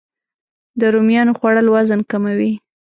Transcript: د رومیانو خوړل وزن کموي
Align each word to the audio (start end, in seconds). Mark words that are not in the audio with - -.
د 0.79 0.81
رومیانو 0.93 1.37
خوړل 1.39 1.67
وزن 1.75 1.99
کموي 2.11 2.51